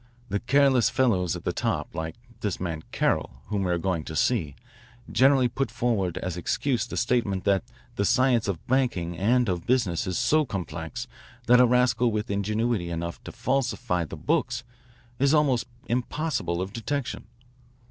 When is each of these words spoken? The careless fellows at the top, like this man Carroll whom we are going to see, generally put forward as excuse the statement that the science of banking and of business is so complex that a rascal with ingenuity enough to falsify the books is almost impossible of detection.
The 0.29 0.39
careless 0.39 0.89
fellows 0.89 1.35
at 1.35 1.43
the 1.43 1.53
top, 1.53 1.93
like 1.93 2.15
this 2.39 2.59
man 2.59 2.81
Carroll 2.91 3.43
whom 3.49 3.61
we 3.65 3.71
are 3.71 3.77
going 3.77 4.03
to 4.05 4.15
see, 4.15 4.55
generally 5.11 5.47
put 5.47 5.69
forward 5.69 6.17
as 6.17 6.35
excuse 6.35 6.87
the 6.87 6.97
statement 6.97 7.43
that 7.43 7.63
the 7.97 8.03
science 8.03 8.47
of 8.47 8.65
banking 8.65 9.15
and 9.15 9.47
of 9.47 9.67
business 9.67 10.07
is 10.07 10.17
so 10.17 10.43
complex 10.43 11.05
that 11.45 11.59
a 11.61 11.67
rascal 11.67 12.11
with 12.11 12.31
ingenuity 12.31 12.89
enough 12.89 13.23
to 13.25 13.31
falsify 13.31 14.03
the 14.03 14.17
books 14.17 14.63
is 15.19 15.35
almost 15.35 15.67
impossible 15.85 16.63
of 16.63 16.73
detection. 16.73 17.25